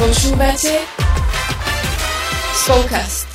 [0.00, 0.80] Počúvate
[2.56, 3.28] Spolkast.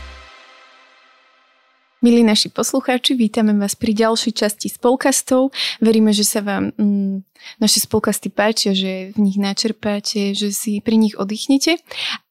[2.01, 5.53] Milí naši poslucháči, vítame vás pri ďalšej časti spolkastov.
[5.77, 7.21] Veríme, že sa vám mm,
[7.61, 11.77] naše spolkasty páčia, že v nich načerpáte, že si pri nich oddychnete.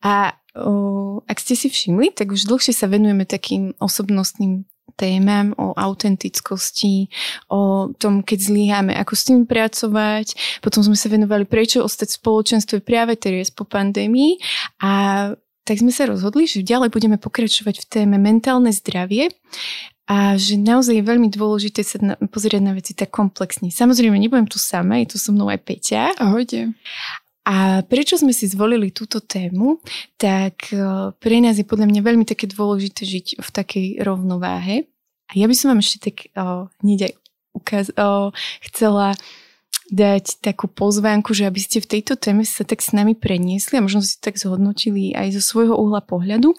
[0.03, 5.75] A o, ak ste si všimli, tak už dlhšie sa venujeme takým osobnostným témam, o
[5.75, 7.11] autentickosti,
[7.51, 10.61] o tom, keď zlyháme, ako s tým pracovať.
[10.63, 14.39] Potom sme sa venovali, prečo ostať v spoločenstve práve teraz po pandémii
[14.83, 14.93] a
[15.65, 19.33] tak sme sa rozhodli, že ďalej budeme pokračovať v téme mentálne zdravie
[20.05, 23.73] a že naozaj je veľmi dôležité sa na, pozrieť na veci tak komplexne.
[23.73, 26.21] Samozrejme, nebudem tu sama, je tu so mnou aj Peťa.
[26.21, 26.77] Ahojte.
[27.45, 29.85] A prečo sme si zvolili túto tému,
[30.17, 34.89] tak e, pre nás je podľa mňa veľmi také dôležité žiť v takej rovnováhe.
[35.29, 37.13] A ja by som vám ešte tak o, hneď aj
[37.53, 38.33] ukaz- o,
[38.65, 39.13] chcela
[39.93, 43.85] dať takú pozvánku, že aby ste v tejto téme sa tak s nami preniesli a
[43.85, 46.57] možno si tak zhodnotili aj zo svojho uhla pohľadu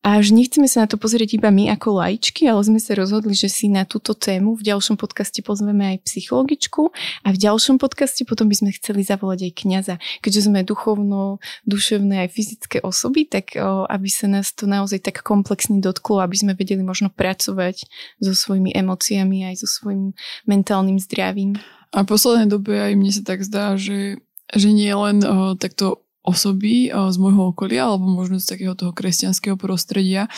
[0.00, 3.36] a že nechceme sa na to pozrieť iba my ako lajčky, ale sme sa rozhodli,
[3.36, 6.88] že si na túto tému v ďalšom podcaste pozveme aj psychologičku
[7.20, 9.94] a v ďalšom podcaste potom by sme chceli zavolať aj kňaza.
[10.24, 15.20] Keďže sme duchovno, duševné aj fyzické osoby, tak o, aby sa nás to naozaj tak
[15.20, 17.84] komplexne dotklo, aby sme vedeli možno pracovať
[18.24, 20.16] so svojimi emóciami aj so svojim
[20.48, 21.60] mentálnym zdravím.
[21.92, 24.16] A v poslednej dobe aj mne sa tak zdá, že,
[24.48, 29.56] že nie len o, takto osoby z môjho okolia alebo možno z takého toho kresťanského
[29.56, 30.28] prostredia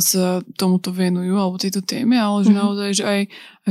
[0.00, 2.60] sa tomuto venujú alebo tejto téme, ale že mm-hmm.
[2.60, 3.20] naozaj, že aj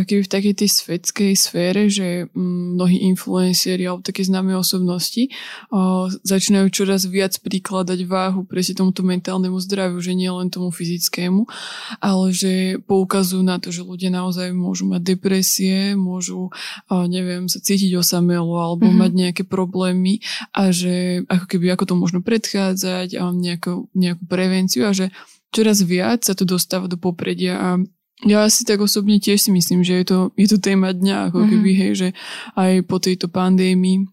[0.03, 5.31] keby v takej tej svetskej sfére, že mm, mnohí influencieri alebo také známe osobnosti
[5.71, 11.47] o, začínajú čoraz viac prikladať váhu presne tomuto mentálnemu zdraviu, že nie len tomu fyzickému,
[12.03, 16.51] ale že poukazujú na to, že ľudia naozaj môžu mať depresie, môžu,
[16.91, 18.99] o, neviem, sa cítiť osamelo alebo mm-hmm.
[18.99, 20.19] mať nejaké problémy
[20.51, 25.15] a že ako keby ako to možno predchádzať a nejakú, nejakú prevenciu a že
[25.55, 27.69] čoraz viac sa to dostáva do popredia a
[28.23, 31.43] ja si tak osobne tiež si myslím, že je to, je to téma dňa, ako
[31.43, 31.51] mm-hmm.
[31.51, 32.07] keby, hej, že
[32.55, 34.07] aj po tejto pandémii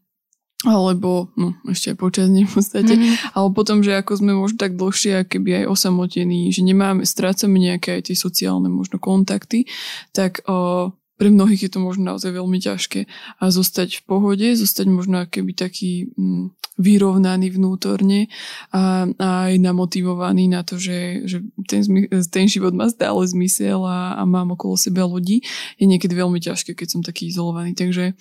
[0.63, 3.35] alebo no, ešte aj počas nej v podstate, mm-hmm.
[3.35, 7.99] ale potom, že ako sme možno tak dlhšie, keby aj osamotení, že nemáme, strácame nejaké
[7.99, 9.67] aj tie sociálne možno kontakty,
[10.15, 13.11] tak o, pre mnohých je to možno naozaj veľmi ťažké
[13.43, 18.33] a zostať v pohode, zostať možno keby taký mm, vyrovnaný vnútorne
[18.73, 21.85] a, a aj namotivovaný na to, že, že ten,
[22.33, 25.45] ten život má stále zmysel a, a mám okolo seba ľudí,
[25.77, 27.77] je niekedy veľmi ťažké, keď som taký izolovaný.
[27.77, 28.17] Takže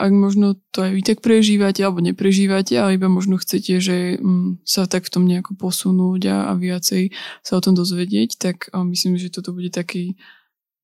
[0.00, 4.64] ak možno to aj vy tak prežívate alebo neprežívate, ale iba možno chcete, že mm,
[4.64, 7.12] sa tak v tom nejako posunúť a, a viacej
[7.44, 10.16] sa o tom dozvedieť, tak myslím, že toto bude taký,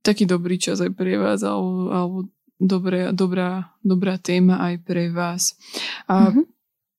[0.04, 2.18] taký dobrý čas aj pre vás alebo, alebo
[2.60, 5.56] dobré, dobrá, dobrá téma aj pre vás.
[6.04, 6.55] A mm-hmm.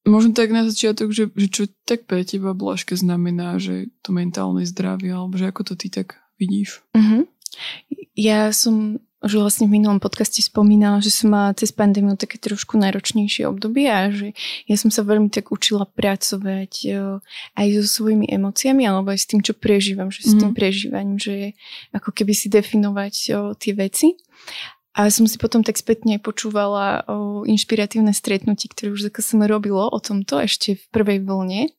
[0.07, 4.63] Možno tak na začiatok, že, že čo tak pre teba, Blažke, znamená, že to mentálne
[4.63, 6.79] zdravie, alebo že ako to ty tak vidíš?
[6.95, 7.27] Uh-huh.
[8.15, 12.77] Ja som už vlastne v minulom podcaste spomínala, že som mala cez pandémiu také trošku
[12.77, 14.37] náročnejšie obdobie a že
[14.69, 16.73] ja som sa veľmi tak učila pracovať
[17.57, 20.57] aj so svojimi emóciami alebo aj s tým, čo prežívam, že s tým mhm.
[20.57, 21.57] prežívaním, že
[21.97, 23.13] ako keby si definovať
[23.57, 24.13] tie veci.
[24.97, 29.99] A som si potom tak spätne počúvala o inšpiratívne stretnutie, ktoré už som robilo o
[30.01, 31.69] tomto ešte v prvej vlne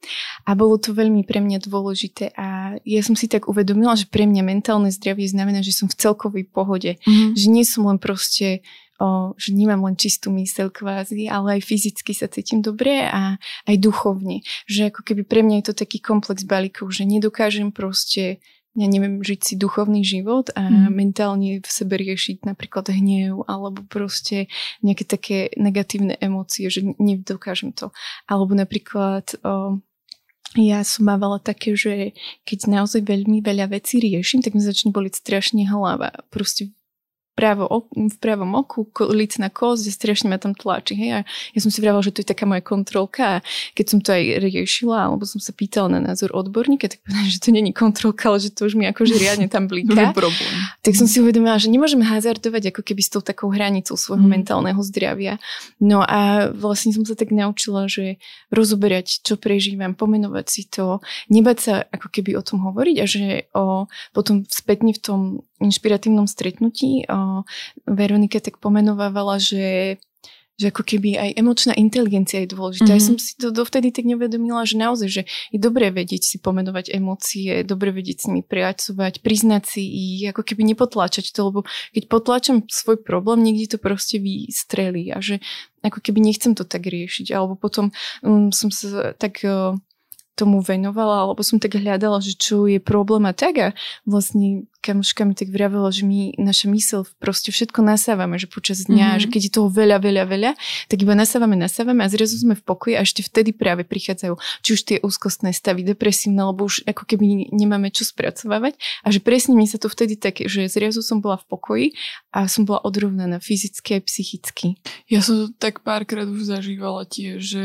[0.46, 4.22] a bolo to veľmi pre mňa dôležité a ja som si tak uvedomila, že pre
[4.22, 7.34] mňa mentálne zdravie znamená, že som v celkovej pohode, mm-hmm.
[7.34, 8.62] že nie som len proste
[9.02, 13.76] o, že nemám len čistú myseľ kvázi, ale aj fyzicky sa cítim dobre a aj
[13.78, 14.42] duchovne.
[14.66, 18.42] Že ako keby pre mňa je to taký komplex balíkov, že nedokážem proste
[18.78, 20.94] ja neviem, žiť si duchovný život a mm.
[20.94, 24.46] mentálne v sebe riešiť napríklad hnev alebo proste
[24.86, 27.90] nejaké také negatívne emócie, že nedokážem to.
[28.30, 29.82] Alebo napríklad o,
[30.54, 32.14] ja som mávala také, že
[32.46, 36.14] keď naozaj veľmi veľa vecí riešim, tak mi začne boliť strašne hlava.
[36.30, 36.70] Proste
[37.38, 40.98] právo, v pravom oku, licná kosť, strašne ma tam tlačí.
[40.98, 41.10] Hej?
[41.10, 41.20] A
[41.54, 43.42] ja som si vravila, že to je taká moja kontrolka a
[43.78, 47.38] keď som to aj riešila, alebo som sa pýtala na názor odborníka, tak povedala, že
[47.38, 50.10] to není kontrolka, ale že to už mi akože riadne tam blíka.
[50.10, 50.52] problém.
[50.82, 54.34] Tak som si uvedomila, že nemôžeme hazardovať ako keby s tou takou hranicou svojho mm.
[54.34, 55.38] mentálneho zdravia.
[55.78, 58.18] No a vlastne som sa tak naučila, že
[58.50, 60.98] rozoberať, čo prežívam, pomenovať si to,
[61.30, 63.24] nebať sa ako keby o tom hovoriť a že
[63.54, 65.20] o, potom spätne v tom
[65.60, 67.42] inšpiratívnom stretnutí o,
[67.86, 69.98] Veronika tak pomenovávala, že
[70.58, 72.90] že ako keby aj emočná inteligencia je dôležitá.
[72.90, 73.06] Mm-hmm.
[73.06, 75.22] Ja som si to dovtedy tak nevedomila, že naozaj, že
[75.54, 80.26] je dobré vedieť si pomenovať emócie, je dobré vedieť s nimi pracovať, priznať si ich,
[80.26, 81.60] ako keby nepotláčať to, lebo
[81.94, 85.38] keď potláčam svoj problém, niekde to proste vystrelí a že
[85.86, 87.30] ako keby nechcem to tak riešiť.
[87.30, 87.94] Alebo potom
[88.26, 89.78] um, som sa tak uh,
[90.38, 93.68] tomu venovala, alebo som tak hľadala, že čo je problém a tak a
[94.06, 99.18] vlastne kamoška mi tak vravela, že my, naša mysel proste všetko nasávame, že počas dňa,
[99.18, 99.22] mm-hmm.
[99.22, 100.50] že keď je toho veľa, veľa, veľa,
[100.86, 104.70] tak iba nasávame, nasávame a zrazu sme v pokoji a ešte vtedy práve prichádzajú či
[104.70, 109.58] už tie úzkostné stavy, depresívne, lebo už ako keby nemáme čo spracovávať a že presne
[109.58, 111.86] mi sa to vtedy tak, že zrazu som bola v pokoji
[112.30, 114.68] a som bola odrovnaná fyzicky aj psychicky.
[115.10, 117.62] Ja som to tak párkrát už zažívala tiež, že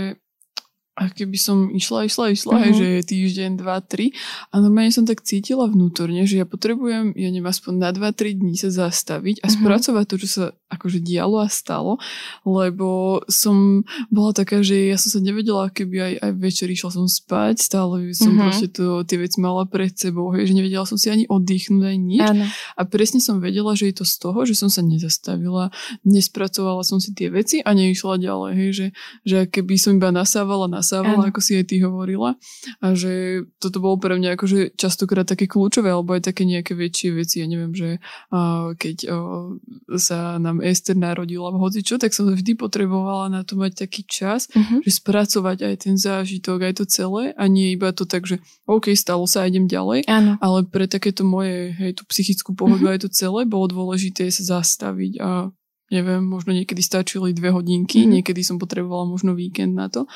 [0.93, 2.77] a keby som išla, išla, išla, uh-huh.
[2.77, 4.13] že je týždeň, dva, tri
[4.53, 8.37] a normálne som tak cítila vnútorne, že ja potrebujem, ja neviem, aspoň na dva, tri
[8.37, 9.57] dní sa zastaviť a uh-huh.
[9.57, 11.97] spracovať to, čo sa akože dialo a stalo,
[12.45, 17.05] lebo som bola taká, že ja som sa nevedela, keby aj, aj večer išla som
[17.09, 18.53] spať, stále som uh-huh.
[18.53, 21.97] proste to, tie veci mala pred sebou, hej, že nevedela som si ani oddychnúť, aj
[21.97, 22.21] nič.
[22.21, 22.45] Áno.
[22.77, 25.73] A presne som vedela, že je to z toho, že som sa nezastavila,
[26.05, 28.87] nespracovala som si tie veci a neišla ďalej, hej, že,
[29.25, 30.82] že keby som iba nasávala, nasávala,
[31.31, 32.35] ako si aj ty hovorila.
[32.83, 37.09] A že toto bolo pre mňa akože častokrát také kľúčové, alebo aj také nejaké väčšie
[37.15, 37.39] veci.
[37.39, 39.55] Ja neviem, že uh, keď uh,
[39.95, 44.51] sa nám Ester narodila v čo, tak som vždy potrebovala na to mať taký čas,
[44.51, 44.83] uh-huh.
[44.83, 48.91] že spracovať aj ten zážitok, aj to celé a nie iba to tak, že OK,
[48.93, 50.05] stalo sa, idem ďalej.
[50.11, 50.35] Áno.
[50.43, 52.93] Ale pre takéto moje, hej, tú psychickú pohodu uh-huh.
[52.99, 55.29] aj to celé bolo dôležité sa zastaviť a
[55.93, 58.13] neviem, možno niekedy stačili dve hodinky, mm-hmm.
[58.19, 60.09] niekedy som potrebovala možno víkend na to,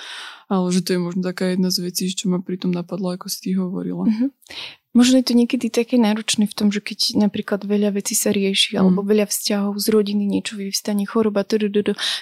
[0.49, 3.29] ale že to je možno taká jedna z vecí, čo ma pri tom napadlo, ako
[3.29, 4.09] si ty hovorila.
[4.09, 4.29] Mm-hmm.
[4.97, 8.73] Možno je to niekedy také náročné v tom, že keď napríklad veľa vecí sa rieši,
[8.73, 8.77] mm.
[8.81, 11.69] alebo veľa vzťahov z rodiny, niečo vyvstane, choroba, td,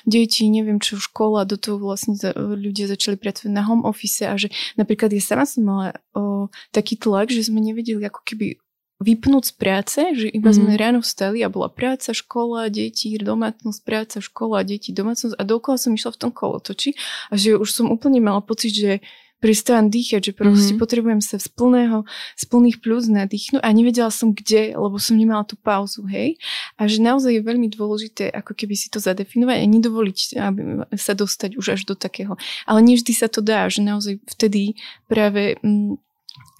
[0.03, 4.51] deti, neviem čo, škola, do toho vlastne ľudia začali pracovať na home office a že
[4.75, 8.59] napríklad ja sama som mala o, taký tlak, že sme nevedeli ako keby
[9.03, 10.55] vypnúť z práce, že iba mm.
[10.55, 10.79] sme mhm.
[10.79, 15.91] ráno vstali a bola práca, škola, deti, domácnosť, práca, škola, deti, domácnosť a dokola som
[15.91, 16.95] išla v tom kolotoči
[17.29, 19.03] a že už som úplne mala pocit, že
[19.43, 20.81] prestávam dýchať, že proste mm-hmm.
[20.81, 22.01] potrebujem sa z plného,
[22.33, 26.39] z plných plus nadýchnuť a nevedela som kde, lebo som nemala tú pauzu, hej.
[26.79, 30.61] A že naozaj je veľmi dôležité ako keby si to zadefinovať a nedovoliť aby
[30.97, 32.39] sa dostať už až do takého.
[32.65, 35.99] Ale nie vždy sa to dá, že naozaj vtedy práve mm,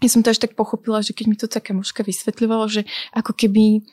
[0.04, 2.82] ja som to až tak pochopila, že keď mi to taká mužka vysvetľovala, že
[3.16, 3.86] ako keby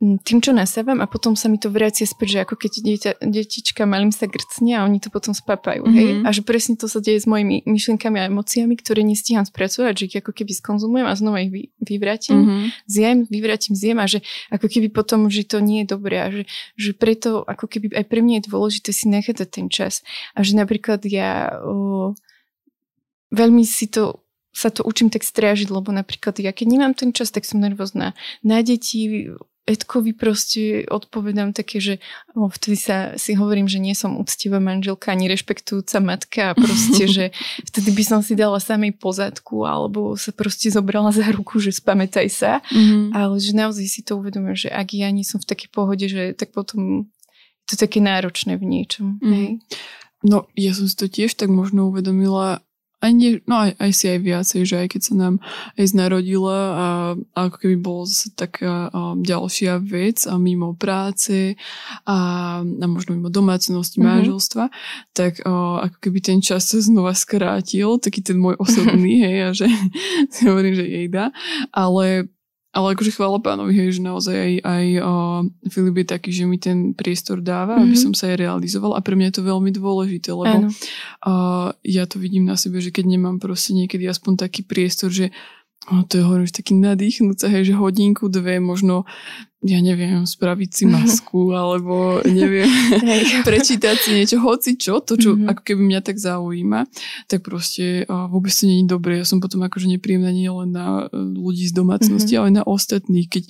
[0.00, 3.84] tým, čo nasávam a potom sa mi to vracia späť, že ako keď dieťa, detička
[3.84, 5.84] malým sa grcne a oni to potom spápajú.
[5.84, 6.00] Mm-hmm.
[6.00, 6.10] Hej?
[6.24, 10.04] A že presne to sa deje s mojimi myšlienkami a emóciami, ktoré nestíham spracovať, že
[10.08, 12.60] ich ako keby skonzumujem a znova ich vy, vyvrátim, mm-hmm.
[12.88, 16.48] zjem, vyvrátim, zjem a že ako keby potom, že to nie je dobré a že,
[16.80, 20.00] že preto ako keby aj pre mňa je dôležité si nechať ten čas.
[20.32, 22.16] A že napríklad ja o,
[23.36, 27.30] veľmi si to sa to učím tak strážiť, lebo napríklad ja keď nemám ten čas,
[27.30, 29.30] tak som nervózna na deti,
[29.70, 31.94] Edkovi proste odpovedám také, že
[32.34, 37.06] o, vtedy sa si hovorím, že nie som úctivá manželka ani rešpektujúca matka a proste,
[37.16, 37.24] že
[37.70, 42.28] vtedy by som si dala samej pozadku alebo sa proste zobrala za ruku, že spamätaj
[42.32, 42.52] sa.
[42.74, 43.14] Mm-hmm.
[43.14, 46.34] Ale že naozaj si to uvedomujem, že ak ja nie som v takej pohode, že
[46.34, 47.12] tak potom
[47.70, 49.22] je to také náročné v niečom.
[49.22, 49.30] Mm-hmm.
[49.30, 49.48] Hej?
[50.26, 52.60] No, ja som si to tiež tak možno uvedomila
[53.00, 55.34] aj nie, no aj, aj si aj viacej, že aj keď sa nám
[55.80, 56.88] aj narodila a,
[57.32, 61.56] a ako keby bolo zase taká a, ďalšia vec a mimo práce
[62.04, 62.18] a,
[62.60, 64.10] a možno mimo domácnosti, mm-hmm.
[64.20, 64.64] manželstva,
[65.16, 69.50] tak a, ako keby ten čas sa znova skrátil, taký ten môj osobný, hej, a
[69.56, 69.66] že
[70.32, 71.32] si hovorím, že jej dá,
[71.72, 72.28] ale
[72.70, 76.54] ale akože chvála pánovi, hej, že naozaj aj, aj uh, Filip je taký, že mi
[76.54, 77.84] ten priestor dáva, mm-hmm.
[77.90, 78.02] aby mhm.
[78.06, 82.22] som sa aj realizoval a pre mňa je to veľmi dôležité, lebo uh, ja to
[82.22, 85.34] vidím na sebe, že keď nemám proste niekedy aspoň taký priestor, že
[85.88, 89.08] No to je hovorím, že taký nadýchnúca, hej, že hodinku, dve, možno,
[89.64, 92.68] ja neviem, spraviť si masku, alebo neviem,
[93.48, 95.48] prečítať si niečo, hoci čo, to, čo mm-hmm.
[95.48, 96.84] ako keby mňa tak zaujíma,
[97.32, 99.24] tak proste uh, vôbec to nie je dobré.
[99.24, 102.52] Ja som potom akože nepríjemná nie len na e, ľudí z domácnosti, mm-hmm.
[102.52, 103.44] ale na ostatných, keď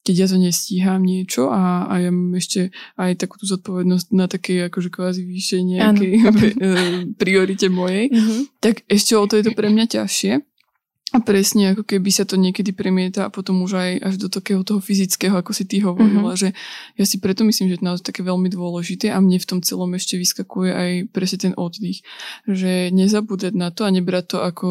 [0.00, 4.32] keď ja to nestíham niečo a, a ja mám ešte aj takú tú zodpovednosť na
[4.32, 6.12] takej akože kvázi vyššej nejakej
[7.20, 8.40] priorite mojej, mm-hmm.
[8.64, 10.49] tak ešte o to je to pre mňa ťažšie.
[11.10, 14.62] A presne, ako keby sa to niekedy premieta a potom už aj až do takého
[14.62, 16.54] toho fyzického, ako si ty hovorila, mm-hmm.
[16.54, 16.54] že
[16.94, 19.90] ja si preto myslím, že to je také veľmi dôležité a mne v tom celom
[19.98, 22.06] ešte vyskakuje aj presne ten oddych.
[22.46, 24.68] Že nezabúdať na to a nebrať to ako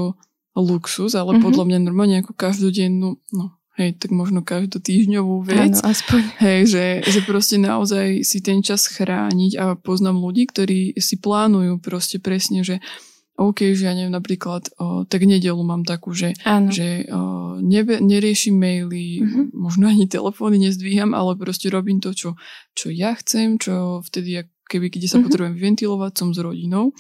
[0.55, 1.43] luxus, ale mm-hmm.
[1.43, 3.45] podľa mňa normálne ako každodennú, no
[3.79, 5.75] hej, tak možno každotýždňovú vec.
[5.79, 6.21] Áno, aspoň.
[6.43, 11.79] Hej, že, že proste naozaj si ten čas chrániť a poznám ľudí, ktorí si plánujú
[11.79, 12.83] proste presne, že
[13.39, 16.35] OK, že ja neviem, napríklad o, tak nedelu mám takú, že,
[16.75, 19.45] že o, nebe, neriešim maily, mm-hmm.
[19.55, 22.35] možno ani telefóny nezdvíham, ale proste robím to, čo,
[22.75, 25.23] čo ja chcem, čo vtedy, keby, keď sa mm-hmm.
[25.23, 26.91] potrebujem ventilovať, som s rodinou.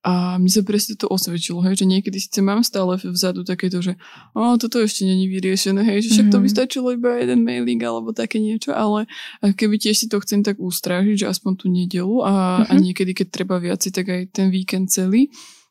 [0.00, 4.00] A mne sa presne to osvedčilo, hej, že niekedy síce mám stále vzadu takéto, že
[4.32, 6.54] o, toto ešte není vyriešené, hej, že však to by mhm.
[6.56, 9.04] stačilo iba jeden mailing alebo také niečo, ale
[9.44, 12.70] keby tiež si to chcem tak ustrážiť, že aspoň tú nedelu a, mm-hmm.
[12.70, 12.80] a mhm.
[12.80, 15.28] niekedy, keď treba viaci, tak aj ten víkend celý,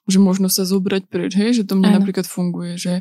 [0.09, 1.97] že možno sa zobrať preč, hej, že to mne Áno.
[2.01, 2.93] napríklad funguje, že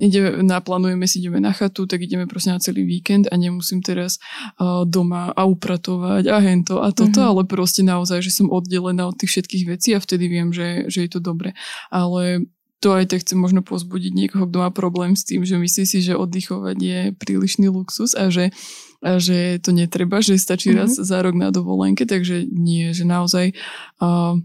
[0.00, 4.16] ide, naplánujeme si, ideme na chatu, tak ideme proste na celý víkend a nemusím teraz
[4.56, 7.30] uh, doma a upratovať a hento a toto, mm-hmm.
[7.36, 11.04] ale proste naozaj, že som oddelená od tých všetkých vecí a vtedy viem, že, že
[11.04, 11.52] je to dobre.
[11.92, 12.48] Ale
[12.80, 16.00] to aj tak chcem možno pozbudiť niekoho, kto má problém s tým, že myslí si,
[16.00, 18.56] že oddychovať je prílišný luxus a že,
[19.04, 20.80] a že to netreba, že stačí mm-hmm.
[20.80, 23.52] raz za rok na dovolenke, takže nie, že naozaj
[24.00, 24.40] uh,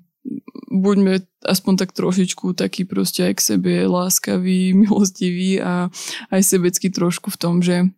[0.71, 5.87] buďme aspoň tak trošičku taký proste aj k sebe láskavý, milostivý a
[6.33, 7.89] aj sebecký trošku v tom, že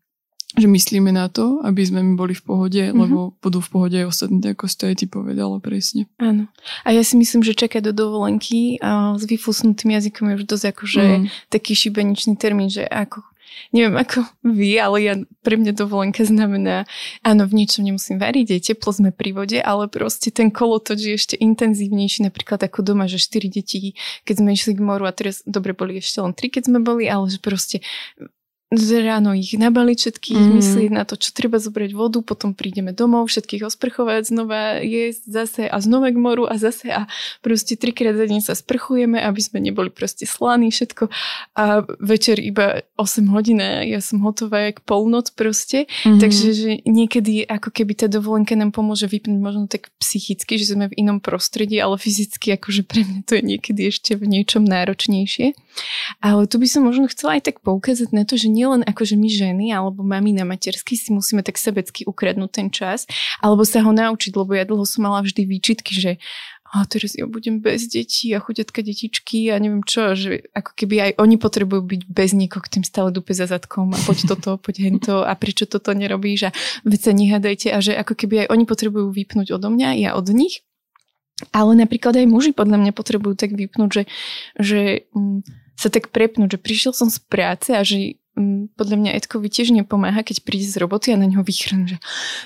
[0.55, 2.97] že myslíme na to, aby sme my boli v pohode, mm-hmm.
[2.97, 6.07] lebo budú v pohode aj ostatní, ako si to aj ty povedala presne.
[6.17, 6.47] Áno.
[6.87, 10.65] A ja si myslím, že čakať do dovolenky a s vyfúsnutým jazykom je už dosť
[10.71, 11.25] akože mm.
[11.51, 13.27] taký šibeničný termín, že ako
[13.71, 15.13] neviem ako vy, ale ja,
[15.43, 16.87] pre mňa dovolenka znamená,
[17.23, 21.13] áno, v niečom nemusím variť, je teplo, sme pri vode, ale proste ten kolotoč je
[21.15, 25.43] ešte intenzívnejší, napríklad ako doma, že 4 deti, keď sme išli k moru a teraz,
[25.47, 27.83] dobre, boli ešte len 3, keď sme boli, ale že proste
[28.75, 30.53] ráno ich nabaliť všetkých, mm.
[30.59, 35.63] myslieť na to, čo treba zobrať vodu, potom prídeme domov, všetkých osprchovať, znova jesť zase
[35.71, 37.07] a znova k moru a zase a
[37.39, 41.07] proste trikrát za deň sa sprchujeme, aby sme neboli proste slaní, všetko
[41.55, 46.19] a večer iba 8 hodín a ja som hotová jak polnoc proste, mm.
[46.19, 50.91] takže že niekedy ako keby tá dovolenka nám pomôže vypnúť možno tak psychicky, že sme
[50.91, 55.55] v inom prostredí, ale fyzicky akože pre mňa to je niekedy ešte v niečom náročnejšie.
[56.19, 59.29] Ale tu by som možno chcela aj tak poukázať na to, že nielen akože my
[59.29, 63.05] ženy alebo mami na matersky si musíme tak sebecky ukradnúť ten čas,
[63.37, 66.11] alebo sa ho naučiť, lebo ja dlho som mala vždy výčitky, že
[66.67, 70.95] a teraz ja budem bez detí a chudetka detičky a neviem čo, že ako keby
[70.99, 74.49] aj oni potrebujú byť bez niekoho, k tým stále dupe za zadkom a poď toto,
[74.63, 78.47] poď hento a prečo toto nerobíš a veď sa nehádajte a že ako keby aj
[78.51, 80.67] oni potrebujú vypnúť odo mňa, ja od nich.
[81.53, 84.03] Ale napríklad aj muži podľa mňa potrebujú tak vypnúť, že,
[84.57, 84.81] že
[85.13, 85.45] mm,
[85.77, 88.17] sa tak prepnúť, že prišiel som z práce a že
[88.77, 91.97] podľa mňa Edkovi tiež nepomáha, keď príde z roboty a na ňo vychrn, že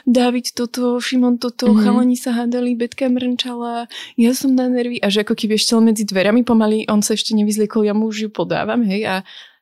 [0.08, 1.84] David toto, Šimon toto, mm-hmm.
[1.84, 6.04] chalani sa hádali, Betka mrnčala, ja som na nervy a že ako keby ešte medzi
[6.08, 9.16] dverami pomaly, on sa ešte nevyzliekol, ja mu už ju podávam, hej, a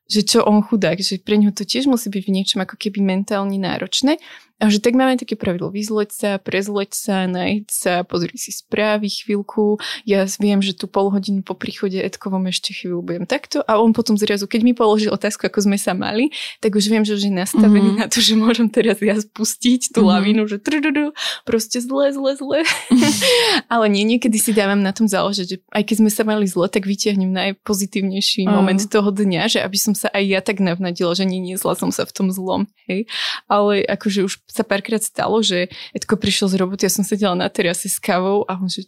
[0.09, 2.99] že čo on chudák, že pre ňo to tiež musí byť v niečom ako keby
[2.99, 4.17] mentálne náročné
[4.59, 9.07] a že tak máme také pravidlo, vyzleť sa, prezleť sa, nájsť sa, pozri si správy
[9.07, 9.79] chvíľku.
[10.03, 13.95] Ja viem, že tu pol hodinu po príchode Edkovom ešte chvíľu budem takto a on
[13.95, 17.31] potom zrazu, keď mi položil otázku, ako sme sa mali, tak už viem, že už
[17.31, 18.03] je nastavený mm-hmm.
[18.03, 20.11] na to, že môžem teraz ja spustiť tú mm-hmm.
[20.11, 21.15] lavinu, že trududu,
[21.47, 22.59] proste zle, zle, zle.
[22.67, 23.15] Mm-hmm.
[23.73, 26.67] Ale nie, niekedy si dávam na tom záležať, že aj keď sme sa mali zle,
[26.67, 28.59] tak vytiahnem najpozitívnejší mm-hmm.
[28.59, 31.75] moment toho dňa, že aby som sa aj ja tak navnadila, že nie, nie, zla
[31.75, 32.71] som sa v tom zlom.
[32.87, 33.11] Hej.
[33.51, 37.51] Ale akože už sa párkrát stalo, že Edko prišiel z roboty, ja som sedela na
[37.51, 38.87] terase s kávou a on že,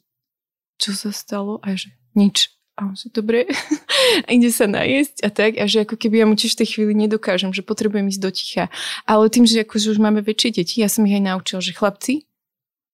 [0.79, 1.59] čo sa stalo?
[1.59, 2.55] A že nič.
[2.79, 3.51] A on že, dobre,
[4.31, 5.59] ide sa najesť a tak.
[5.59, 8.31] A že ako keby ja mu tiež v tej chvíli nedokážem, že potrebujem ísť do
[8.31, 8.65] ticha.
[9.03, 12.25] Ale tým, že akože už máme väčšie deti, ja som ich aj naučil, že chlapci,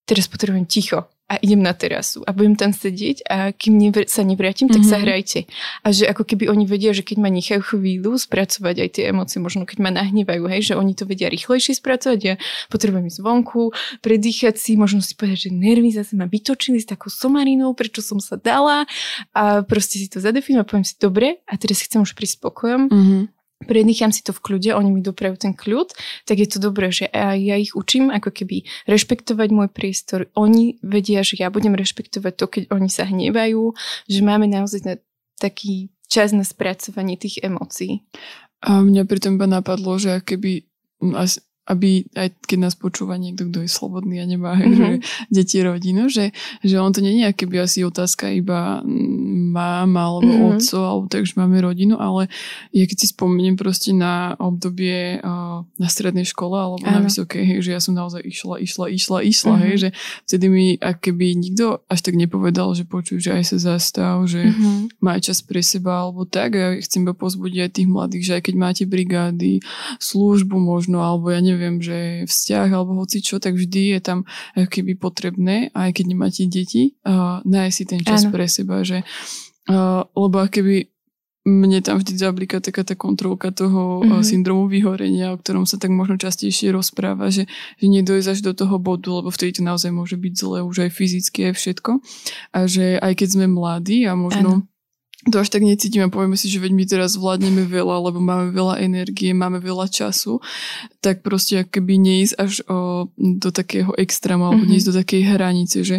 [0.09, 4.24] teraz potrebujem ticho a idem na terasu a budem tam sedieť a kým nevr- sa
[4.24, 4.91] nevrátim, tak mm-hmm.
[4.91, 5.03] sa mhm.
[5.03, 5.39] hrajte.
[5.84, 9.43] A že ako keby oni vedia, že keď ma nechajú chvíľu spracovať aj tie emócie,
[9.43, 12.36] možno keď ma nahnevajú, hej, že oni to vedia rýchlejšie spracovať, ja
[12.72, 17.12] potrebujem ísť vonku, predýchať si, možno si povedať, že nervy zase ma vytočili s takou
[17.12, 18.88] somarinou, prečo som sa dala
[19.36, 22.88] a proste si to zadefinujem a poviem si, dobre, a teraz chcem už prísť spokojom.
[22.88, 25.97] Mm-hmm predýcham si to v kľude, oni mi doprajú ten kľud,
[26.29, 30.29] tak je to dobré, že ja ich učím ako keby rešpektovať môj priestor.
[30.37, 33.73] Oni vedia, že ja budem rešpektovať to, keď oni sa hnevajú,
[34.05, 34.95] že máme naozaj na
[35.41, 38.05] taký čas na spracovanie tých emócií.
[38.61, 40.65] A mňa pri tom iba napadlo, že keby
[41.67, 44.74] aby aj keď nás počúva niekto, kto je slobodný a nemá mm-hmm.
[44.77, 44.89] že
[45.29, 46.31] deti, rodinu, že,
[46.63, 48.79] že on to nie je keby asi otázka iba
[49.51, 50.50] máma alebo mm-hmm.
[50.57, 52.31] otco, alebo tak, že máme rodinu, ale
[52.71, 57.00] ja keď si spomeniem proste na obdobie uh, na strednej škole alebo ano.
[57.00, 59.65] na vysokej, hej, že ja som naozaj išla, išla, išla, išla, mm-hmm.
[59.67, 59.89] hej, že
[60.24, 65.03] vtedy mi keby nikto až tak nepovedal, že počuj, že aj sa zastav, že mm-hmm.
[65.03, 66.55] má čas pre seba alebo tak.
[66.55, 69.59] Ja chcem iba pozbudiť aj tých mladých, že aj keď máte brigády,
[70.00, 74.19] službu možno, alebo ja neviem, neviem, že vzťah alebo hoci čo, tak vždy je tam
[74.53, 78.31] ako keby potrebné, aj keď nemáte deti, uh, nájsť si ten čas ano.
[78.37, 79.01] pre seba, že
[79.73, 80.93] uh, lebo keby
[81.47, 84.19] mne tam vždy zablíka taká tá kontrolka toho mm-hmm.
[84.19, 87.47] syndromu vyhorenia, o ktorom sa tak možno častejšie rozpráva, že,
[87.79, 90.91] že nedojsť až do toho bodu, lebo vtedy to naozaj môže byť zle už aj
[90.91, 91.91] fyzicky, aj všetko.
[92.51, 94.67] A že aj keď sme mladí a možno...
[94.67, 94.75] Ano
[95.27, 98.79] to až tak necítime, povieme si, že veď my teraz vládneme veľa, lebo máme veľa
[98.79, 100.39] energie, máme veľa času,
[101.03, 104.72] tak proste keby neísť až o, do takého extrému alebo mm-hmm.
[104.72, 105.98] neísť do takej hranice, že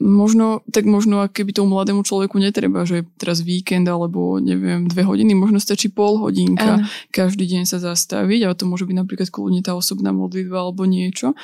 [0.00, 5.36] možno, tak možno keby tomu mladému človeku netreba, že teraz víkend alebo neviem, dve hodiny,
[5.36, 6.86] možno stačí pol hodinka Aha.
[7.12, 11.34] každý deň sa zastaviť, ale to môže byť napríklad kľudne tá osobná modlitba alebo niečo,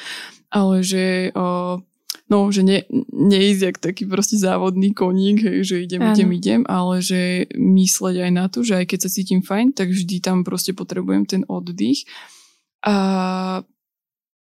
[0.49, 1.78] ale že o,
[2.26, 2.82] no, že ne,
[3.12, 6.14] neísť jak taký proste závodný koník, hej, že idem, ano.
[6.14, 9.94] idem, idem, ale že mysleť aj na to, že aj keď sa cítim fajn, tak
[9.94, 12.02] vždy tam proste potrebujem ten oddych
[12.82, 12.96] a,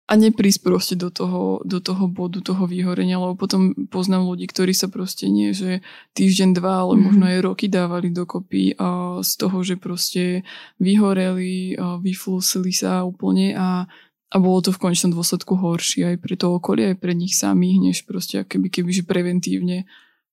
[0.06, 4.72] a neprísť proste do toho, do toho bodu, toho vyhorenia, lebo potom poznám ľudí, ktorí
[4.72, 5.84] sa proste nie, že
[6.16, 7.04] týždeň, dva, ale mm-hmm.
[7.04, 10.48] možno aj roky dávali dokopy a z toho, že proste
[10.80, 13.84] vyhoreli, a vyflusili sa úplne a
[14.26, 17.78] a bolo to v konečnom dôsledku horšie aj pre to okolie, aj pre nich samých,
[17.78, 19.86] než proste keby, keby že preventívne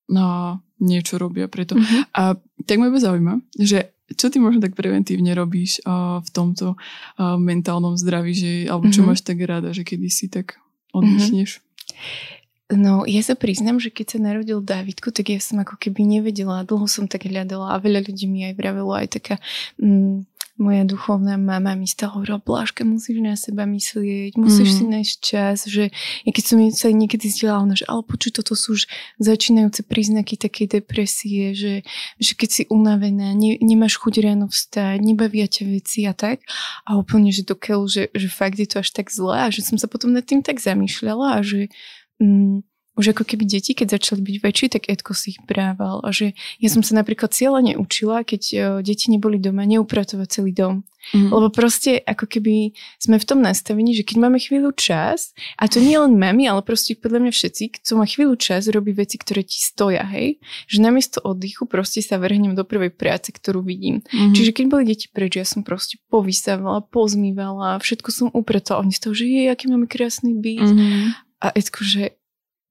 [0.10, 1.78] no, niečo robia preto.
[1.78, 2.02] Mm-hmm.
[2.18, 2.36] A
[2.66, 7.96] tak ma zaujíma, že čo ty možno tak preventívne robíš uh, v tomto uh, mentálnom
[7.96, 9.10] zdraví, že, alebo čo mm-hmm.
[9.10, 10.60] máš tak rada, že kedy si tak
[10.92, 11.62] oddychneš?
[11.62, 12.42] Mm-hmm.
[12.74, 16.66] No, ja sa priznám, že keď sa narodil Dávidku, tak ja som ako keby nevedela,
[16.66, 19.36] dlho som tak hľadala a veľa ľudí mi aj vravilo aj taká
[19.78, 24.76] mm, moja duchovná mama mi stále hovorila, Bláška, musíš na seba myslieť, musíš mm.
[24.78, 25.90] si nájsť čas, že
[26.26, 28.86] ja keď som sa niekedy zdieľala, ona, že ale počuť, toto sú už
[29.18, 31.74] začínajúce príznaky takej depresie, že,
[32.22, 36.46] že keď si unavená, ne, nemáš chuť ráno vstať, nebavia ťa veci a tak.
[36.86, 39.66] A úplne, že do keľu, že, že fakt je to až tak zlé a že
[39.66, 41.74] som sa potom nad tým tak zamýšľala a že
[42.22, 46.06] mm, už ako keby deti, keď začali byť väčší, tak Edko si ich brával.
[46.06, 50.54] A že ja som sa napríklad cieľa neučila, keď uh, deti neboli doma, neupratovať celý
[50.54, 50.86] dom.
[51.12, 51.36] Mm.
[51.36, 55.84] Lebo proste ako keby sme v tom nastavení, že keď máme chvíľu čas, a to
[55.84, 59.44] nie len mami, ale proste podľa mňa všetci, kto má chvíľu čas, robí veci, ktoré
[59.44, 60.40] ti stoja, hej?
[60.72, 64.06] Že namiesto oddychu proste sa vrhnem do prvej práce, ktorú vidím.
[64.16, 64.32] Mm.
[64.32, 68.86] Čiže keď boli deti preč, ja som proste povysávala, pozmývala, všetko som upratala.
[68.86, 70.72] Oni z toho, že je, aký máme krásny byt.
[70.72, 71.18] Mm.
[71.44, 72.16] A Edko, že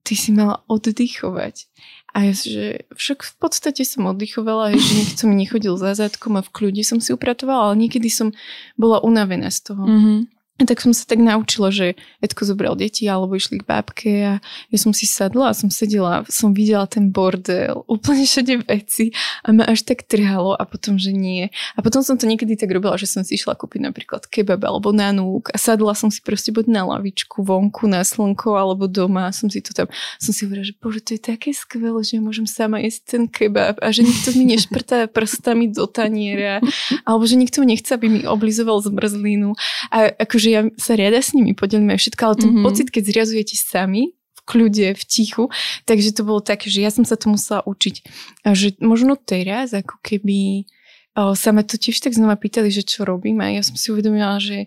[0.02, 1.66] ty si mala oddychovať.
[2.12, 6.44] A ja, že však v podstate som oddychovala, že nikto mi nechodil za zadkom a
[6.44, 8.36] v kľude som si upratovala, ale niekedy som
[8.76, 9.84] bola unavená z toho.
[9.88, 14.34] Mm-hmm tak som sa tak naučila, že Edko zobral deti alebo išli k bábke a
[14.68, 19.50] ja som si sadla a som sedela, som videla ten bordel, úplne všade veci a
[19.50, 21.50] ma až tak trhalo a potom, že nie.
[21.74, 24.92] A potom som to niekedy tak robila, že som si išla kúpiť napríklad kebab alebo
[24.94, 29.34] nanúk a sadla som si proste buď na lavičku vonku na slnko alebo doma a
[29.34, 32.46] som si to tam, som si hovorila, že bože, to je také skvelé, že môžem
[32.46, 36.62] sama jesť ten kebab a že nikto mi nešprtá prstami do taniera
[37.08, 39.56] alebo že nikto nechce, aby mi oblizoval zmrzlinu
[39.90, 42.66] a akože ja sa riada s nimi podelím aj všetko, ale ten mm-hmm.
[42.66, 45.46] pocit, keď zriazujete sami, v kľude, v tichu,
[45.86, 47.94] takže to bolo také, že ja som sa to musela učiť.
[48.42, 50.66] A že možno teraz, ako keby
[51.14, 53.94] o, sa ma to tiež tak znova pýtali, že čo robím a ja som si
[53.94, 54.66] uvedomila, že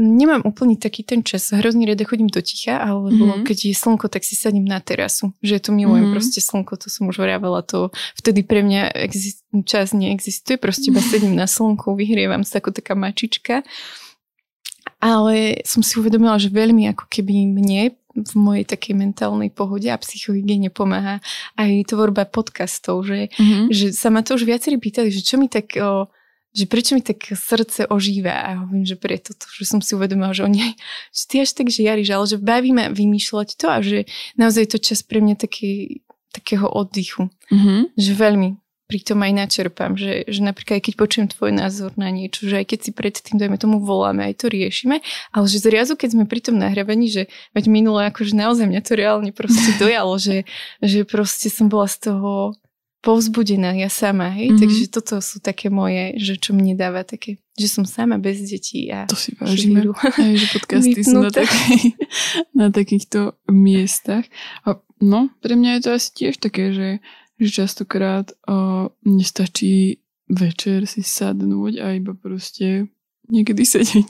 [0.00, 1.52] nemám úplne taký ten čas.
[1.52, 3.44] Hrozne rada chodím do ticha, alebo mm-hmm.
[3.46, 5.30] keď je slnko, tak si sadím na terasu.
[5.44, 6.16] Že to milujem mm-hmm.
[6.16, 10.98] proste slnko, to som už vravela, to vtedy pre mňa exist- čas neexistuje, proste iba
[11.12, 13.62] sedím na slnku, vyhrievam sa ako taká mačička
[15.02, 19.98] ale som si uvedomila, že veľmi ako keby mne v mojej takej mentálnej pohode a
[19.98, 21.18] psychohygiene pomáha
[21.58, 23.72] aj tvorba podcastov, že, mm-hmm.
[23.72, 25.74] že sa ma to už viacerí pýtali, že čo mi tak...
[25.80, 26.06] O,
[26.52, 30.36] že prečo mi tak srdce ožíva a hovorím, že preto to, že som si uvedomila,
[30.36, 30.76] že oni
[31.16, 34.04] že ty až tak žiariš, ale že baví ma vymýšľať to a že
[34.36, 37.32] naozaj je to čas pre mňa taký, takého oddychu.
[37.48, 37.96] Mm-hmm.
[37.96, 38.48] Že veľmi
[38.92, 42.78] pritom aj načerpám, že, že napríklad keď počujem tvoj názor na niečo, že aj keď
[42.84, 45.00] si predtým, dajme tomu, voláme, aj to riešime,
[45.32, 48.92] ale že zrazu, keď sme pri tom nahrávaní, že veď minule akože naozaj mňa to
[48.92, 50.44] reálne proste dojalo, že,
[50.84, 52.52] že proste som bola z toho
[53.02, 54.60] povzbudená ja sama, hej, mm-hmm.
[54.62, 58.86] takže toto sú také moje, že čo mne dáva také, že som sama bez detí
[58.94, 61.98] a to si vážime, aj, že podcasty sú na, taký,
[62.54, 64.22] na takýchto miestach.
[64.62, 66.88] A no, pre mňa je to asi tiež také, že,
[67.40, 72.88] že častokrát uh, nestačí večer si sadnúť a iba proste
[73.30, 74.08] niekedy sedieť.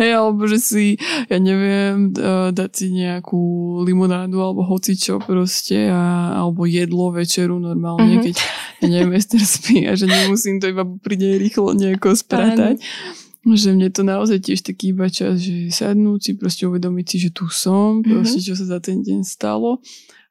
[0.00, 0.86] Hej, alebo že si,
[1.30, 2.10] ja neviem,
[2.52, 3.40] dať si nejakú
[3.86, 8.24] limonádu alebo hocičo proste a, alebo jedlo večeru normálne, mm-hmm.
[8.24, 8.34] keď
[8.82, 12.80] ja neviem, Ester spí a že nemusím to iba príde rýchlo nejako spratať.
[13.48, 17.30] Že mne to naozaj tiež taký iba čas, že sadnúť si, proste uvedomiť si, že
[17.32, 18.48] tu som, proste mm-hmm.
[18.52, 19.80] čo sa za ten deň stalo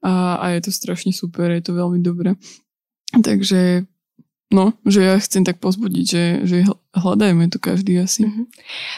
[0.04, 2.36] a, a je to strašne super, je to veľmi dobré.
[3.16, 3.88] Takže
[4.48, 6.58] No, že ja chcem tak pozbudiť, že, že
[6.96, 8.24] hľadajme to každý asi.
[8.24, 8.46] Mm-hmm.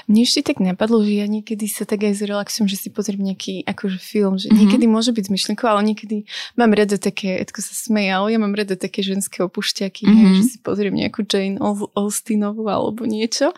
[0.06, 3.66] Mne ešte tak napadlo, že ja niekedy sa tak aj zrelaxujem, že si pozriem nejaký
[3.66, 4.60] akože film, že mm-hmm.
[4.62, 8.38] niekedy môže byť s myšlienkou, ale niekedy mám rada také, Edko sa smeje, ale ja
[8.38, 10.34] mám rada také ženské opušťaky, mm-hmm.
[10.38, 11.58] že si pozriem nejakú Jane
[11.98, 13.50] Austenovú alebo niečo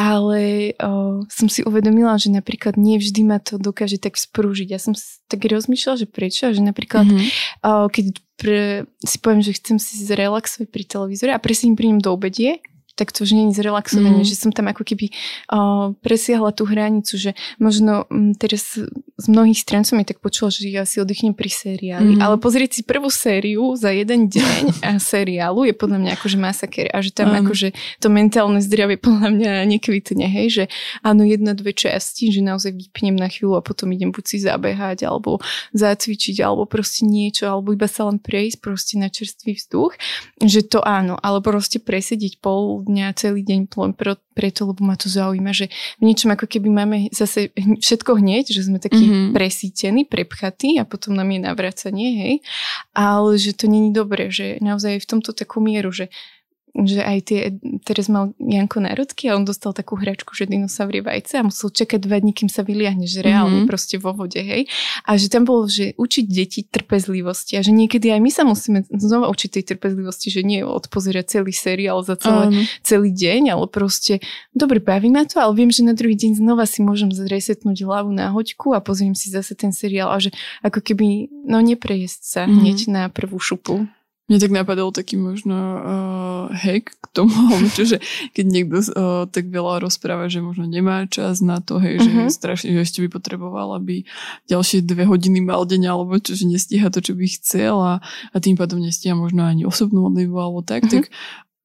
[0.00, 4.72] ale o, som si uvedomila, že napríklad nie vždy ma to dokáže tak sprúžiť.
[4.72, 4.96] Ja som
[5.28, 7.28] tak rozmýšľala, že prečo, že napríklad mm-hmm.
[7.68, 8.04] o, keď
[8.40, 12.64] pre, si poviem, že chcem si zrelaxovať pri televízore a presne prídem do obedie,
[13.00, 14.28] tak to už je zrelaxovanie, mm.
[14.28, 15.08] že som tam ako keby
[15.48, 18.76] uh, presiahla tú hranicu, že možno um, teraz
[19.16, 22.20] z mnohých strán som mi tak počula, že ja si oddychnem pri seriáli, mm.
[22.20, 26.86] ale pozrieť si prvú sériu za jeden deň a seriálu je podľa mňa akože masaker
[26.92, 27.40] a že tam mm.
[27.40, 27.68] akože
[28.04, 30.64] to mentálne zdravie podľa mňa nekvitne, hej, že
[31.00, 35.08] áno, jedna, dve časti, že naozaj vypnem na chvíľu a potom idem buď si zabehať
[35.08, 35.40] alebo
[35.72, 39.96] zacvičiť alebo proste niečo, alebo iba sa len prejsť proste na čerstvý vzduch,
[40.42, 43.70] že to áno, ale proste presediť pol dňa, celý deň
[44.34, 45.70] preto, lebo ma to zaujíma, že
[46.02, 49.30] v niečom ako keby máme zase všetko hneď, že sme takí mm-hmm.
[49.30, 52.34] presítení, prepchatí a potom nám je navracanie, hej.
[52.90, 56.10] Ale že to není dobré, že naozaj v tomto takú mieru, že
[56.70, 57.40] že aj tie,
[57.82, 61.98] teraz mal Janko národky a on dostal takú hračku, že dinosaurie vajce a musel čakať
[62.06, 63.70] dva dní, kým sa vyliahne, že reálne mm-hmm.
[63.70, 64.70] proste vo vode, hej.
[65.02, 68.86] A že tam bolo, že učiť deti trpezlivosti a že niekedy aj my sa musíme
[68.86, 74.22] znova učiť tej trpezlivosti, že nie odpozerať celý seriál za celé, celý deň, ale proste,
[74.54, 78.14] dobre, baví ma to, ale viem, že na druhý deň znova si môžem zresetnúť hlavu
[78.14, 80.30] na hoďku a pozriem si zase ten seriál a že
[80.62, 82.56] ako keby, no neprejesť sa mm-hmm.
[82.62, 83.90] hneď na prvú šupu.
[84.30, 87.34] Mne tak napadol taký možno uh, hack k tomu,
[87.74, 87.98] že
[88.30, 92.06] keď niekto uh, tak veľa rozpráva, že možno nemá čas na to, hej, uh-huh.
[92.06, 92.30] že mhm.
[92.30, 94.06] strašne, že ešte by potreboval, aby
[94.46, 97.98] ďalšie dve hodiny mal deň, alebo čo, že nestíha to, čo by chcel a,
[98.30, 101.02] a tým pádom nestíha možno ani osobnú modlitbu alebo tak, uh-huh.
[101.02, 101.10] tak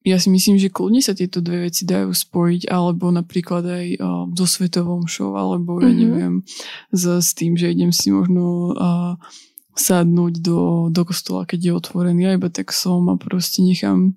[0.06, 4.26] ja si myslím, že kľudne sa tieto dve veci dajú spojiť, alebo napríklad aj uh,
[4.34, 6.46] so svetovom show, alebo ja neviem,
[6.94, 9.18] s, s tým, že idem si možno uh,
[9.76, 14.16] sadnúť do, do kostola, keď je otvorený a iba tak som a proste nechám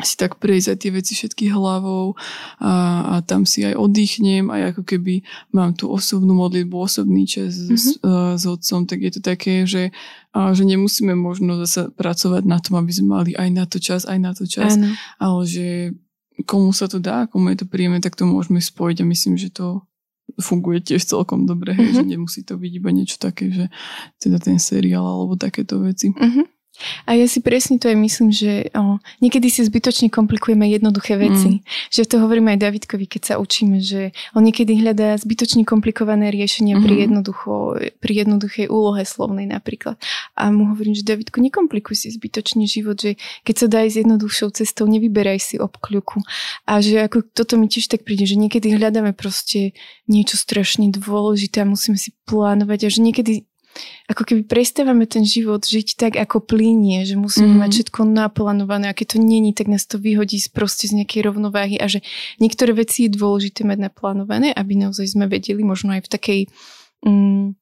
[0.00, 2.16] si tak prejsť aj tie veci všetky hlavou
[2.60, 2.72] a,
[3.04, 5.20] a tam si aj oddychnem a ako keby
[5.52, 7.76] mám tú osobnú modlitbu, osobný čas mm-hmm.
[7.76, 9.92] s, uh, s otcom, tak je to také, že,
[10.32, 14.08] a, že nemusíme možno zase pracovať na tom, aby sme mali aj na to čas,
[14.08, 14.96] aj na to čas, Áno.
[15.20, 15.66] ale že
[16.48, 19.52] komu sa to dá, komu je to príjemné, tak to môžeme spojiť a myslím, že
[19.52, 19.84] to
[20.42, 21.98] funguje tiež celkom dobre, hej, mm-hmm.
[22.00, 23.72] že nemusí to byť iba niečo také, že
[24.20, 26.12] teda ten seriál alebo takéto veci.
[26.12, 26.59] Mm-hmm.
[27.04, 31.60] A ja si presne to aj myslím, že o, niekedy si zbytočne komplikujeme jednoduché veci.
[31.60, 31.64] Mm.
[31.92, 36.78] Že to hovorím aj Davidkovi, keď sa učíme, že on niekedy hľadá zbytočne komplikované riešenia
[36.78, 36.82] mm.
[36.82, 37.02] pri, mhm.
[37.04, 37.52] jednoducho,
[38.00, 40.00] pri jednoduchej úlohe slovnej napríklad.
[40.36, 44.48] A mu hovorím, že Davidko, nekomplikuj si zbytočne život, že keď sa dá ísť jednoduchšou
[44.56, 46.22] cestou, nevyberaj si obkľuku.
[46.64, 49.76] A že ako toto mi tiež tak príde, že niekedy hľadáme proste
[50.08, 53.49] niečo strašne dôležité a musíme si plánovať a že niekedy
[54.10, 57.62] ako keby prestávame ten život žiť tak, ako plínie, že musíme mm-hmm.
[57.62, 61.78] mať všetko naplánované a keď to není, tak nás to vyhodí proste z nejakej rovnováhy
[61.78, 62.02] a že
[62.42, 66.40] niektoré veci je dôležité mať naplánované, aby naozaj sme vedeli možno aj v takej
[67.06, 67.60] mm,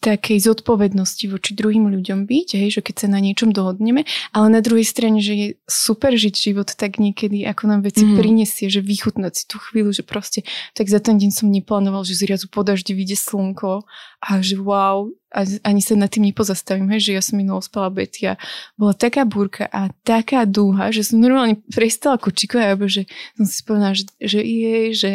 [0.00, 4.64] takej zodpovednosti voči druhým ľuďom byť, hej, že keď sa na niečom dohodneme, ale na
[4.64, 8.16] druhej strane, že je super žiť život tak niekedy, ako nám veci mm.
[8.16, 12.16] prinesie, že vychutnať si tú chvíľu, že proste tak za ten deň som neplánoval, že
[12.16, 13.84] zrazu po daždi vyjde slnko
[14.24, 18.26] a že wow, ani sa nad tým nepozastavím, hej, že ja som minulo spala Betty
[18.26, 18.34] a
[18.74, 23.06] bola taká búrka a taká dúha, že som normálne prestala kočikovať, alebo že
[23.38, 25.12] som si spomenula, že, že je, že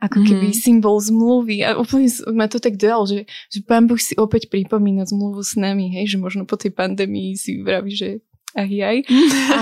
[0.00, 0.56] ako keby mm.
[0.56, 5.04] symbol zmluvy a úplne ma to tak dal, že, že pán Boh si opäť pripomína
[5.04, 8.24] zmluvu s nami, hej, že možno po tej pandémii si vraví, že
[8.56, 9.04] ach jaj.
[9.54, 9.58] A,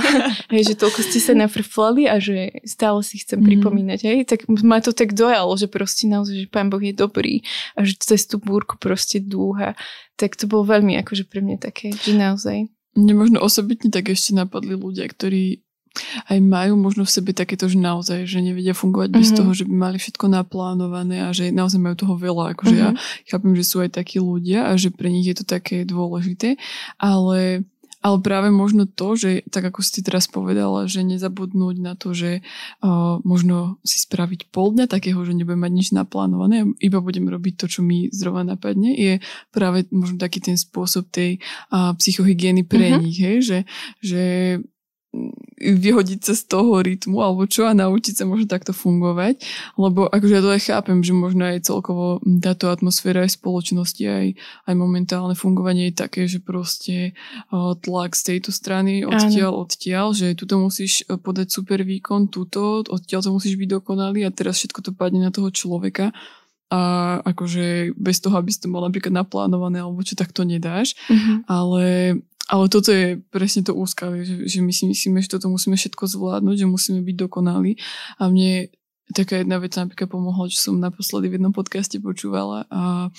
[0.54, 3.46] hej, že toľko ste sa nafrflali a že stále si chcem mm.
[3.46, 7.42] pripomínať, hej, tak ma to tak dojalo, že proste naozaj, že pán Boh je dobrý
[7.74, 9.74] a že cez tú búrku proste dúha.
[10.14, 12.70] Tak to bolo veľmi akože pre mňa také, že naozaj.
[12.96, 15.66] Mne možno osobitne tak ešte napadli ľudia, ktorí
[16.28, 19.22] aj majú možno v sebe takéto, že naozaj, že nevedia fungovať mm-hmm.
[19.24, 19.36] bez mhm.
[19.36, 22.52] toho, že by mali všetko naplánované a že naozaj majú toho veľa.
[22.56, 22.96] Akože mm-hmm.
[22.96, 26.60] ja chápem, že sú aj takí ľudia a že pre nich je to také dôležité,
[27.00, 27.64] ale
[28.06, 32.46] ale práve možno to, že tak ako si teraz povedala, že nezabudnúť na to, že
[32.86, 37.58] uh, možno si spraviť pol dňa takého, že nebudem mať nič naplánované, iba budem robiť
[37.58, 39.18] to, čo mi zrovna napadne, je
[39.50, 41.42] práve možno taký ten spôsob tej
[41.74, 43.02] uh, psychohygieny pre mm-hmm.
[43.02, 43.36] nich, hej?
[43.42, 43.58] Že,
[43.98, 44.22] že
[45.56, 49.40] vyhodiť sa z toho rytmu alebo čo a naučiť sa možno takto fungovať,
[49.80, 54.26] lebo akože ja to aj chápem, že možno aj celkovo táto atmosféra aj spoločnosti, aj,
[54.68, 57.16] aj momentálne fungovanie je také, že proste
[57.52, 59.64] tlak z tejto strany odtiaľ, Áno.
[59.64, 64.34] odtiaľ, že tuto musíš e, podať super výkon, tuto, odtiaľ to musíš byť dokonalý a
[64.34, 66.12] teraz všetko to padne na toho človeka
[66.66, 66.82] a
[67.22, 70.98] akože bez toho, aby si to mal napríklad naplánované alebo čo, tak to nedáš.
[71.06, 71.36] Mm-hmm.
[71.46, 71.84] Ale
[72.46, 76.06] ale toto je presne to úskalie, že, že my si myslíme, že toto musíme všetko
[76.06, 77.74] zvládnuť, že musíme byť dokonalí.
[78.22, 78.70] A mne
[79.10, 83.10] taká jedna vec napríklad pomohla, čo som naposledy v jednom podcaste počúvala, a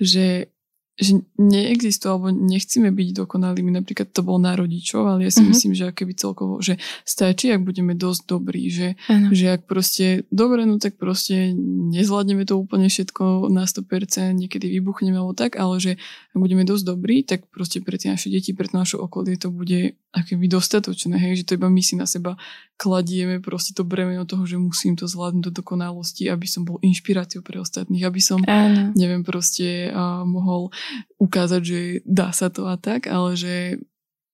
[0.00, 0.53] že
[0.94, 3.74] že neexistuje alebo nechceme byť dokonalými.
[3.74, 5.50] Napríklad to bol na rodičov, ale ja si uh-huh.
[5.50, 8.94] myslím, že keby celkovo, že stačí, ak budeme dosť dobrí, že,
[9.34, 11.50] že ak proste dobre, no tak proste
[11.90, 15.92] nezvládneme to úplne všetko na 100%, niekedy vybuchneme alebo tak, ale že
[16.30, 19.50] ak budeme dosť dobrí, tak proste pre tie naše deti, pre to naše okolie to
[19.50, 22.38] bude akéby dostatočné, hej, že to iba my si na seba
[22.78, 27.42] kladieme proste to bremeno toho, že musím to zvládnuť do dokonalosti, aby som bol inšpiráciou
[27.42, 28.94] pre ostatných, aby som, uh-huh.
[28.94, 30.70] neviem, proste uh, mohol
[31.18, 33.82] ukázať, že dá sa to a tak, ale že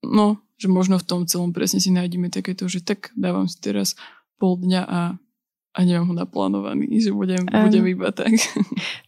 [0.05, 3.97] no, že možno v tom celom presne si nájdeme takéto, že tak dávam si teraz
[4.37, 5.01] pol dňa a
[5.71, 8.35] a nemám ho naplánovaný, že budem, budem iba tak.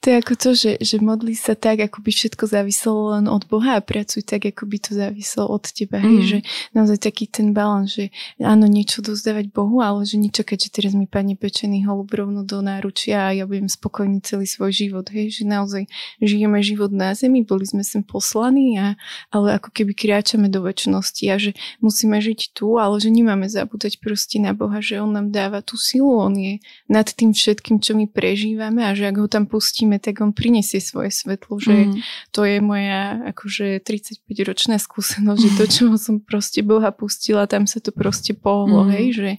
[0.02, 3.46] To je ako to, že, že modlí sa tak, ako by všetko záviselo len od
[3.46, 6.02] Boha a pracuj tak, ako by to záviselo od teba.
[6.02, 6.06] Mm.
[6.10, 6.38] Hej, že
[6.74, 8.10] naozaj taký ten balans, že
[8.42, 12.58] áno, niečo dozdávať Bohu, ale že niečo, keďže teraz mi padne pečený holub rovno do
[12.66, 15.06] náručia a ja budem spokojný celý svoj život.
[15.06, 15.86] Hej, že naozaj
[16.18, 18.98] žijeme život na zemi, boli sme sem poslaní, a,
[19.30, 24.02] ale ako keby kráčame do väčšnosti a že musíme žiť tu, ale že nemáme zabúdať
[24.02, 26.51] proste na Boha, že On nám dáva tú silu, On je
[26.90, 30.82] nad tým všetkým, čo my prežívame a že ak ho tam pustíme, tak on prinesie
[30.82, 31.92] svoje svetlo, že mm.
[32.34, 37.78] to je moja akože 35-ročná skúsenosť, že to, čo som proste Boha pustila, tam sa
[37.78, 38.90] to proste pohlo, mm.
[38.92, 39.30] hej, že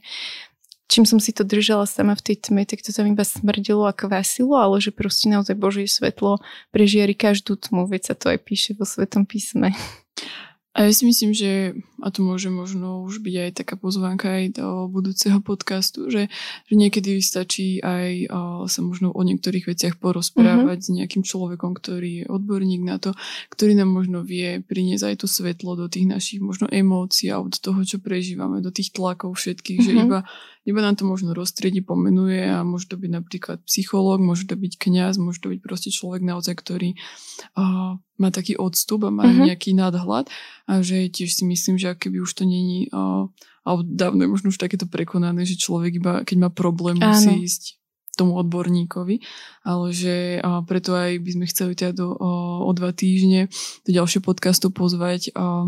[0.94, 3.98] čím som si to držala sama v tej tme, tak to tam iba smrdilo a
[3.98, 6.38] kvásilo, ale že proste naozaj Božie svetlo
[6.70, 9.74] prežiari každú tmu, veď sa to aj píše vo Svetom písme.
[10.74, 14.58] A ja si myslím, že, a to môže možno už byť aj taká pozvánka aj
[14.58, 16.34] do budúceho podcastu, že,
[16.66, 20.90] že niekedy stačí aj o, sa možno o niektorých veciach porozprávať mm-hmm.
[20.90, 23.14] s nejakým človekom, ktorý je odborník na to,
[23.54, 27.60] ktorý nám možno vie priniesť aj to svetlo do tých našich možno emócií alebo do
[27.62, 29.94] toho, čo prežívame, do tých tlakov všetkých, mm-hmm.
[29.94, 30.06] že mhm.
[30.10, 30.20] iba
[30.64, 34.80] iba nám to možno rozstriedi, pomenuje a môže to byť napríklad psychológ, môže to byť
[34.80, 36.96] kňaz, môže to byť proste človek naozaj, ktorý
[37.60, 39.52] uh, má taký odstup a má uh-huh.
[39.52, 40.32] nejaký nadhľad
[40.72, 43.28] a že tiež si myslím, že keby už to není uh,
[43.64, 47.44] alebo dávno je možno už takéto prekonané, že človek iba keď má problém musí Áno.
[47.44, 49.26] ísť tomu odborníkovi,
[49.66, 52.32] ale že a preto aj by sme chceli teda do, o,
[52.70, 53.50] o dva týždne
[53.84, 55.66] do ďalšieho podcastu pozvať a,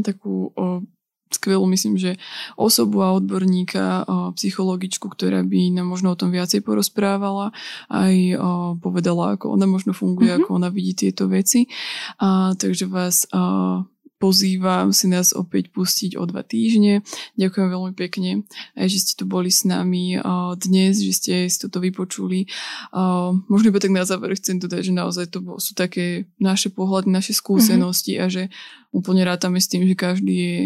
[0.00, 0.80] takú o,
[1.30, 2.18] skvelú, myslím, že
[2.58, 7.54] osobu a odborníka, psychologičku, ktorá by nám možno o tom viacej porozprávala,
[7.86, 8.36] aj
[8.82, 10.44] povedala, ako ona možno funguje, mm-hmm.
[10.44, 11.70] ako ona vidí tieto veci.
[12.18, 13.86] A, takže vás a,
[14.20, 17.00] pozývam si nás opäť pustiť o dva týždne.
[17.40, 18.44] Ďakujem veľmi pekne,
[18.76, 20.20] že ste tu boli s nami
[20.60, 22.44] dnes, že ste si toto vypočuli.
[23.48, 27.32] Možno iba tak na záver chcem dodať, že naozaj to sú také naše pohľady, naše
[27.32, 28.28] skúsenosti mm-hmm.
[28.28, 28.42] a že
[28.92, 30.60] úplne rátame s tým, že každý je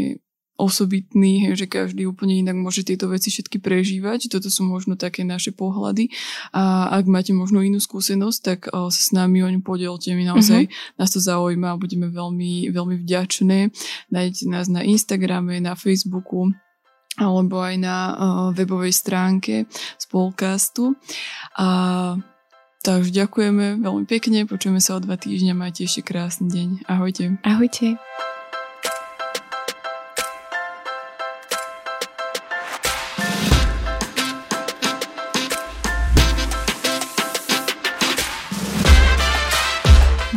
[0.54, 4.30] osobitný, že každý úplne inak môže tieto veci všetky prežívať.
[4.30, 6.14] Toto sú možno také naše pohľady.
[6.54, 10.14] A ak máte možno inú skúsenosť, tak sa s nami o ňu podielte.
[10.14, 10.96] My naozaj uh-huh.
[10.98, 13.74] nás to zaujíma a budeme veľmi, veľmi vďačné.
[14.14, 16.54] Nájdete nás na Instagrame, na Facebooku
[17.14, 18.14] alebo aj na uh,
[18.50, 19.70] webovej stránke
[20.02, 20.98] spolkastu.
[21.58, 22.18] A
[22.84, 26.68] Takže ďakujeme veľmi pekne, počujeme sa o dva týždňa, majte ešte krásny deň.
[26.84, 27.40] Ahojte.
[27.40, 27.96] Ahojte.